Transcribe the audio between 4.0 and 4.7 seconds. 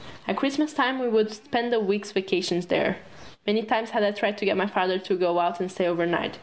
I tried to get my